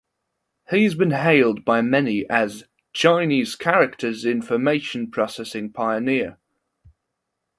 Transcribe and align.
He 0.71 0.81
has 0.85 0.95
been 0.95 1.11
hailed 1.11 1.63
by 1.63 1.83
many 1.83 2.27
as 2.27 2.63
"Chinese 2.91 3.55
characters 3.55 4.25
information 4.25 5.11
processing 5.11 5.71
pioneer". 5.71 6.39